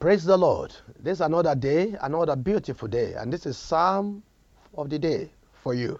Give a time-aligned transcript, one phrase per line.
[0.00, 0.72] Praise the Lord.
[1.00, 4.22] This is another day, another beautiful day, and this is Psalm
[4.76, 5.98] of the day for you.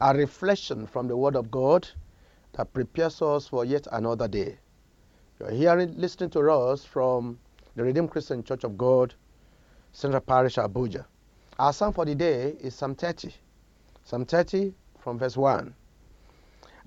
[0.00, 1.86] A reflection from the Word of God
[2.54, 4.56] that prepares us for yet another day.
[5.38, 7.38] You're hearing, listening to us from
[7.74, 9.12] the Redeemed Christian Church of God,
[9.92, 11.04] Central Parish, Abuja.
[11.58, 13.34] Our psalm for the day is Psalm 30.
[14.04, 15.74] Psalm 30 from verse 1.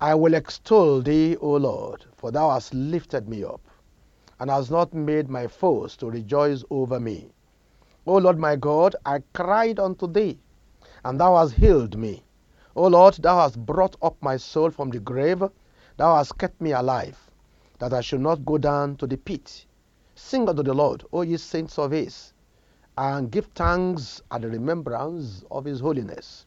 [0.00, 3.62] I will extol thee, O Lord, for thou hast lifted me up,
[4.38, 7.30] and has not made my foes to rejoice over me.
[8.06, 10.38] O Lord my God, I cried unto thee,
[11.04, 12.24] and thou hast healed me.
[12.74, 15.42] O Lord, thou hast brought up my soul from the grave,
[15.96, 17.30] thou hast kept me alive,
[17.78, 19.66] that I should not go down to the pit.
[20.14, 22.32] Sing unto the Lord, O ye saints of his,
[22.96, 26.46] and give thanks at the remembrance of his holiness.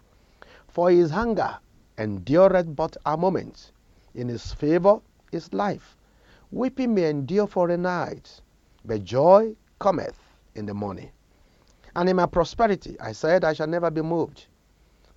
[0.67, 1.59] For his hunger
[1.97, 3.71] endureth but a moment.
[4.15, 5.97] In his favor is life.
[6.51, 8.41] Weeping may endure for a night,
[8.83, 10.17] but joy cometh
[10.55, 11.11] in the morning.
[11.95, 14.47] And in my prosperity I said, I shall never be moved.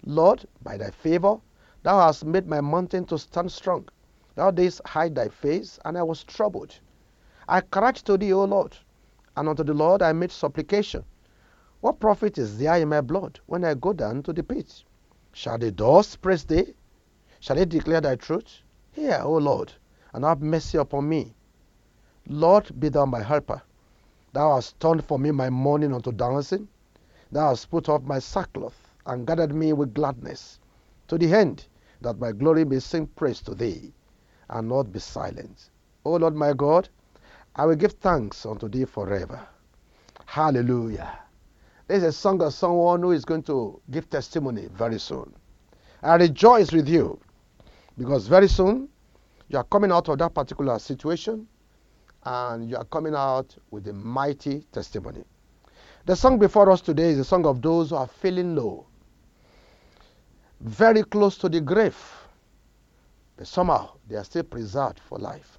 [0.04, 1.40] Lord, by thy favor,
[1.82, 3.88] thou hast made my mountain to stand strong.
[4.34, 6.78] Thou didst hide thy face, and I was troubled.
[7.48, 8.76] I cried to thee, O Lord,
[9.34, 11.02] and unto the Lord I made supplication.
[11.80, 14.84] What profit is there in my blood when I go down to the pit?
[15.32, 16.74] Shall the dust praise thee?
[17.40, 18.60] Shall it declare thy truth?
[18.90, 19.72] Hear, O Lord,
[20.12, 21.34] and have mercy upon me.
[22.26, 23.62] Lord, be thou my helper.
[24.32, 26.68] Thou hast turned for me my mourning unto dancing.
[27.30, 30.60] Thou hast put off my sackcloth and gathered me with gladness,
[31.08, 31.66] to the end
[32.00, 33.92] that my glory may sing praise to thee,
[34.50, 35.70] and not be silent.
[36.04, 36.88] O Lord my God,
[37.56, 39.46] I will give thanks unto thee forever.
[40.26, 41.18] Hallelujah.
[41.86, 45.32] There's a song of someone who is going to give testimony very soon.
[46.02, 47.20] I rejoice with you
[47.98, 48.88] because very soon
[49.52, 51.46] you are coming out of that particular situation
[52.24, 55.24] and you are coming out with a mighty testimony.
[56.06, 58.86] The song before us today is a song of those who are feeling low,
[60.60, 61.96] very close to the grave,
[63.36, 65.58] but somehow they are still preserved for life.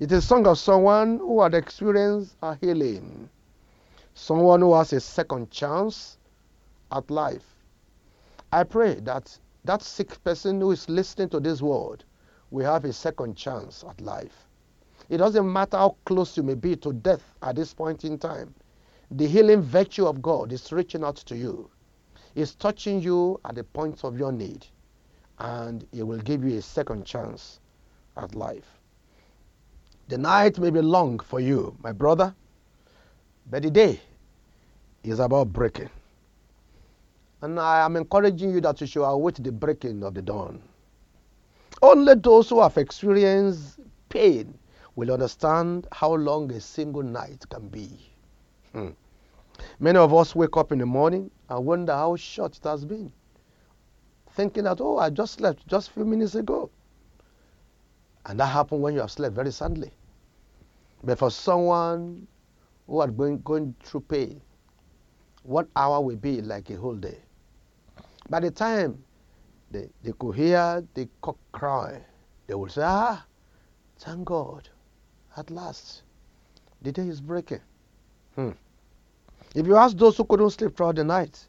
[0.00, 3.28] It is a song of someone who had experienced a healing,
[4.14, 6.16] someone who has a second chance
[6.90, 7.44] at life.
[8.50, 12.04] I pray that that sick person who is listening to this word
[12.50, 14.46] will have a second chance at life.
[15.08, 18.54] It doesn't matter how close you may be to death at this point in time.
[19.10, 21.70] The healing virtue of God is reaching out to you.
[22.34, 24.66] It's touching you at the point of your need.
[25.38, 27.60] And it will give you a second chance
[28.16, 28.66] at life.
[30.08, 32.34] The night may be long for you, my brother,
[33.50, 34.00] but the day
[35.04, 35.90] is about breaking.
[37.40, 40.60] And I am encouraging you that you should await the breaking of the dawn.
[41.88, 44.58] Only those who have experienced pain
[44.94, 48.12] will understand how long a single night can be.
[48.72, 48.88] Hmm.
[49.80, 53.10] Many of us wake up in the morning and wonder how short it has been,
[54.32, 56.68] thinking that, oh, I just slept just a few minutes ago.
[58.26, 59.90] And that happened when you have slept very soundly.
[61.02, 62.26] But for someone
[62.86, 64.42] who are going, going through pain,
[65.42, 67.16] one hour will be like a whole day.
[68.28, 69.02] By the time
[69.70, 72.00] they, they could hear the cock cry,
[72.46, 73.24] they would say, Ah,
[73.98, 74.68] thank God,
[75.36, 76.02] at last,
[76.82, 77.60] the day is breaking.
[78.34, 78.50] Hmm.
[79.54, 81.46] If you ask those who couldn't sleep throughout the night,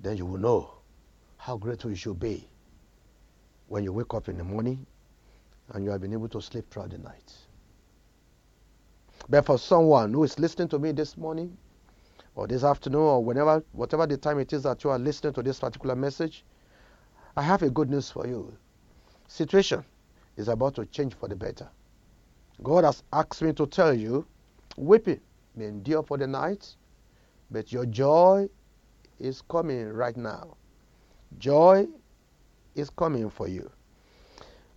[0.00, 0.70] then you will know
[1.36, 2.48] how grateful you should be
[3.68, 4.86] when you wake up in the morning
[5.72, 7.34] and you have been able to sleep throughout the night.
[9.28, 11.56] But for someone who is listening to me this morning,
[12.34, 15.42] or this afternoon, or whenever, whatever the time it is that you are listening to
[15.42, 16.44] this particular message,
[17.38, 18.52] I have a good news for you.
[19.28, 19.84] Situation
[20.36, 21.68] is about to change for the better.
[22.64, 24.26] God has asked me to tell you,
[24.76, 25.20] weeping
[25.54, 26.74] may endure for the night,
[27.48, 28.48] but your joy
[29.20, 30.56] is coming right now.
[31.38, 31.86] Joy
[32.74, 33.70] is coming for you.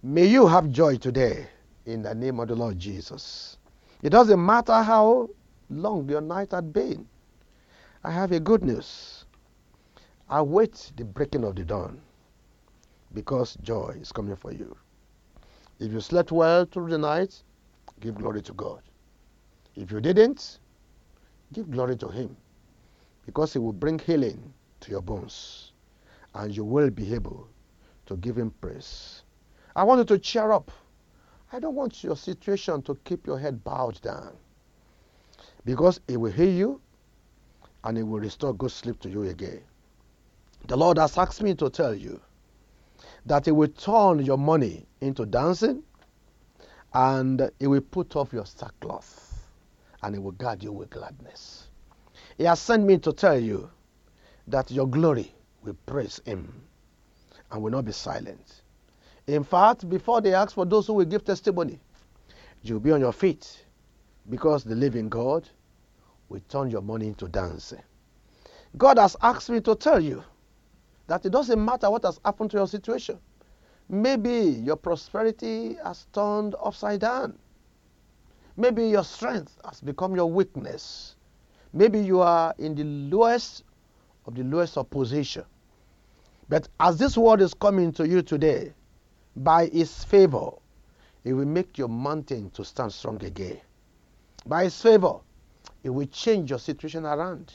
[0.04, 1.48] May you have joy today
[1.88, 3.58] in the name of the Lord Jesus.
[4.04, 5.32] It doesn't matter how
[5.72, 7.08] long your night had been.
[8.04, 9.26] I have a good news.
[10.30, 12.00] I await the breaking of the dawn
[13.14, 14.76] because joy is coming for you.
[15.80, 17.42] If you slept well through the night,
[18.00, 18.82] give glory to God.
[19.76, 20.60] If you didn't,
[21.54, 22.38] give glory to Him
[23.26, 25.72] because He will bring healing to your bones
[26.36, 27.48] and you will be able
[28.06, 29.24] to give Him praise.
[29.76, 30.72] I want you to cheer up.
[31.54, 34.36] I don't want your situation to keep your head bowed down
[35.66, 36.82] because He will heal you
[37.84, 39.62] and He will restore good sleep to you again.
[40.68, 42.22] The Lord has asked me to tell you
[43.26, 45.84] that He will turn your money into dancing
[46.94, 49.50] and He will put off your sackcloth
[50.04, 51.68] and He will guard you with gladness.
[52.38, 53.70] He has sent me to tell you
[54.48, 55.34] that your glory
[55.64, 56.64] will praise Him
[57.52, 58.62] and will not be silent.
[59.28, 61.80] In fact, before they ask for those who will give testimony,
[62.64, 63.66] you'll be on your feet
[64.30, 65.48] because the living God
[66.30, 67.82] will turn your money into dancing.
[68.78, 70.24] God has asked me to tell you
[71.12, 73.20] that it doesn't matter what has happened to your situation.
[73.90, 77.38] Maybe your prosperity has turned upside down.
[78.56, 81.18] Maybe your strength has become your weakness.
[81.74, 83.66] Maybe you are in the lowest
[84.26, 85.44] of the lowest of position.
[86.48, 88.72] But as this word is coming to you today,
[89.36, 90.52] by his favor,
[91.26, 93.60] it will make your mountain to stand strong again.
[94.46, 95.16] By his favor,
[95.84, 97.54] it will change your situation around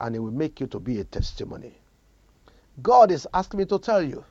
[0.00, 1.79] and it will make you to be a testimony.
[2.82, 4.24] God is asking me to tell you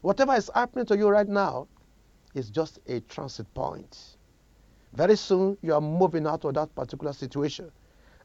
[0.00, 1.66] Whatever is happening to you right now
[2.34, 4.16] is just a transit point.
[4.92, 7.70] Very soon, you are moving out of that particular situation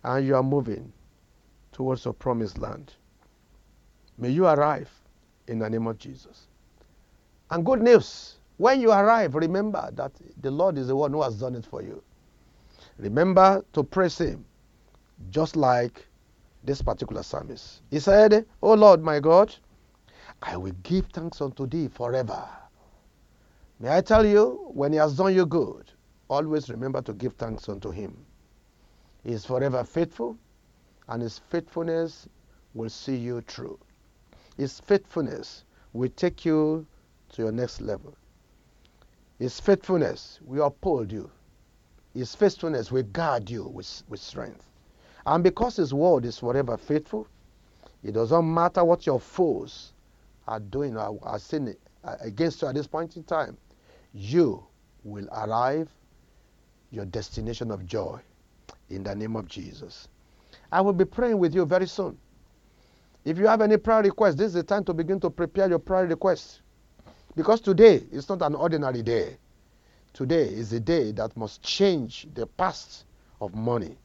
[0.04, 0.94] and you are moving
[1.72, 2.94] towards your promised land.
[4.18, 4.90] May you arrive
[5.48, 6.48] in the name of Jesus.
[7.50, 10.12] And good news when you arrive, remember that
[10.42, 12.02] the Lord is the one who has done it for you.
[13.00, 14.46] Remember to praise Him,
[15.32, 16.08] just like
[16.64, 17.82] this particular psalmist.
[17.92, 19.54] He said, Oh Lord, my God,
[20.42, 22.48] I will give thanks unto thee forever.
[23.80, 25.92] May I tell you, when he has done you good,
[26.30, 28.26] always remember to give thanks unto him.
[29.24, 30.38] He is forever faithful,
[31.08, 32.28] and his faithfulness
[32.74, 33.80] will see you through.
[34.58, 36.86] His faithfulness will take you
[37.34, 38.16] to your next level.
[39.40, 41.30] His faithfulness will uphold you.
[42.14, 44.70] His faithfulness will guard you with, with strength.
[45.26, 47.28] And because His word is forever faithful,
[48.04, 49.94] it doesn't matter what your foes
[50.48, 53.58] are doing or are sinning against you at this point in time,
[54.14, 54.64] you
[55.04, 55.90] will arrive
[56.92, 58.20] your destination of joy
[58.90, 60.08] in the name of Jesus.
[60.72, 62.18] I will be praying with you very soon.
[63.24, 65.80] If you have any prayer requests, this is the time to begin to prepare your
[65.80, 66.62] prayer requests.
[67.36, 69.38] Because today is not an ordinary day.
[70.14, 73.06] Today is a day that must change the past
[73.42, 73.98] of money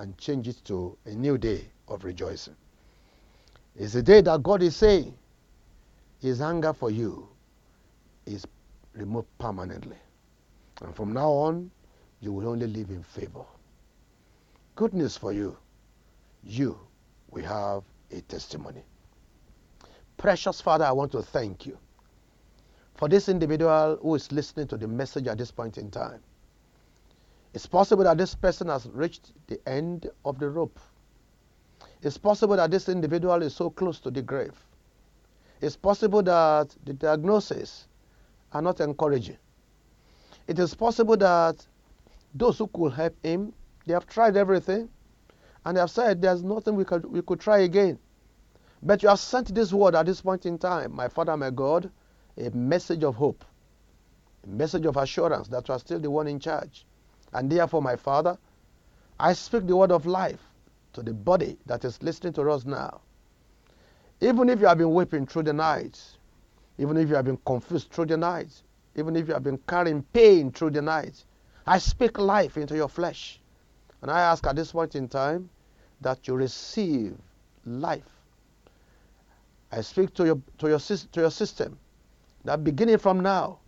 [0.00, 2.56] and change it to a new day of rejoicing.
[3.76, 5.14] It's a day that God is saying,
[6.20, 7.28] his anger for you
[8.24, 8.46] is
[8.94, 9.96] removed permanently.
[10.80, 11.70] And from now on,
[12.20, 13.44] you will only live in favor.
[14.74, 15.56] Good news for you.
[16.42, 16.78] You
[17.30, 18.82] will have a testimony.
[20.16, 21.76] Precious Father, I want to thank you
[22.94, 26.20] for this individual who is listening to the message at this point in time.
[27.54, 30.78] It's possible that this person has reached the end of the rope.
[32.02, 34.54] It's possible that this individual is so close to the grave
[35.60, 37.86] it's possible that the diagnosis
[38.52, 39.36] are not encouraging.
[40.46, 41.66] It is possible that
[42.34, 43.52] those who could help him,
[43.86, 44.88] they have tried everything,
[45.64, 47.98] and they have said there's nothing we could we could try again.
[48.82, 51.90] But you have sent this word at this point in time, my Father, my God,
[52.38, 53.44] a message of hope,
[54.44, 56.86] a message of assurance that you are still the one in charge.
[57.32, 58.38] And therefore, my Father,
[59.18, 60.40] I speak the word of life
[60.92, 63.00] to the body that is listening to us now.
[64.20, 66.00] Even if you have been weeping through the night,
[66.78, 68.48] even if you have been confused through the night,
[68.96, 71.24] even if you have been carrying pain through the night,
[71.66, 73.40] I speak life into your flesh.
[74.02, 75.48] And I ask at this point in time
[76.00, 77.16] that you receive
[77.64, 78.08] life.
[79.70, 81.78] I speak to your, to your, to your system
[82.44, 83.58] that beginning from now,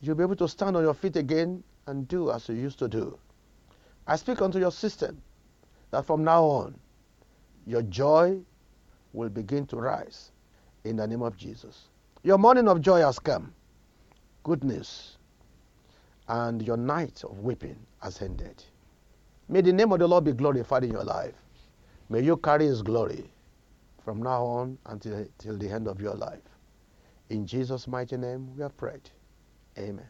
[0.00, 2.88] you'll be able to stand on your feet again and do as you used to
[2.88, 3.18] do.
[4.06, 5.20] I speak unto your system
[5.90, 6.78] that from now on,
[7.66, 8.40] your joy
[9.12, 10.30] will begin to rise
[10.84, 11.88] in the name of Jesus.
[12.22, 13.52] Your morning of joy has come.
[14.44, 15.16] Good news.
[16.28, 18.64] And your night of weeping has ended.
[19.48, 21.34] May the name of the Lord be glorified in your life.
[22.08, 23.30] May you carry his glory
[24.04, 26.42] from now on until, until the end of your life.
[27.30, 29.10] In Jesus' mighty name we have prayed.
[29.78, 30.06] Amen.